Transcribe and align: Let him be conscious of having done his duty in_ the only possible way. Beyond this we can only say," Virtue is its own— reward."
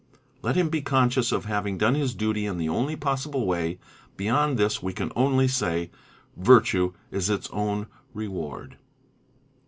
Let 0.41 0.55
him 0.55 0.69
be 0.69 0.81
conscious 0.81 1.31
of 1.31 1.45
having 1.45 1.77
done 1.77 1.93
his 1.93 2.15
duty 2.15 2.47
in_ 2.47 2.55
the 2.57 2.67
only 2.67 2.95
possible 2.95 3.45
way. 3.45 3.77
Beyond 4.17 4.57
this 4.57 4.81
we 4.81 4.93
can 4.93 5.11
only 5.15 5.47
say," 5.47 5.91
Virtue 6.35 6.93
is 7.11 7.29
its 7.29 7.47
own— 7.51 7.85
reward." 8.25 8.77